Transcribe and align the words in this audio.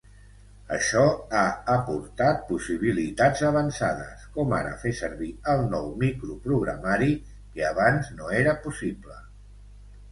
Això 0.75 1.01
ha 1.39 1.43
aportat 1.73 2.41
possibilitats 2.47 3.43
avançades 3.51 4.25
com 4.39 4.57
ara 4.61 4.73
fer 4.87 4.95
servir 5.03 5.31
el 5.55 5.63
nou 5.77 5.93
microprogramari, 6.07 7.15
que 7.55 7.71
abans 7.73 8.13
no 8.19 8.35
era 8.43 8.59
possible. 8.67 9.23